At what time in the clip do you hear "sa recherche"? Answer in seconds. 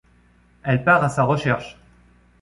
1.09-1.77